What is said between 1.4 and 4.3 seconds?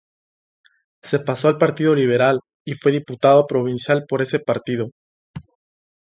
al Partido Liberal y fue diputado provincial por